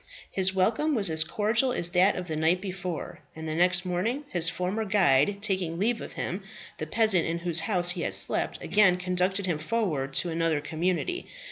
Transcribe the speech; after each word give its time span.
His 0.31 0.51
welcome 0.55 0.95
was 0.95 1.11
as 1.11 1.23
cordial 1.23 1.71
as 1.71 1.91
that 1.91 2.15
of 2.15 2.27
the 2.27 2.35
night 2.35 2.59
before; 2.59 3.19
and 3.35 3.47
the 3.47 3.53
next 3.53 3.85
morning, 3.85 4.23
his 4.29 4.49
former 4.49 4.83
guide 4.83 5.37
taking 5.43 5.77
leave 5.77 6.01
of 6.01 6.13
him, 6.13 6.41
the 6.79 6.87
peasant 6.87 7.27
in 7.27 7.37
whose 7.37 7.59
house 7.59 7.91
he 7.91 8.01
had 8.01 8.15
slept, 8.15 8.57
again 8.63 8.97
conducted 8.97 9.45
him 9.45 9.59
forward 9.59 10.13
to 10.15 10.31
another 10.31 10.59
community. 10.59 11.27